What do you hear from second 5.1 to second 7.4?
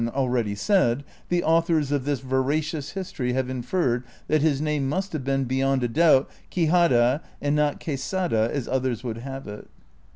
have been beyond a doubt Quixada,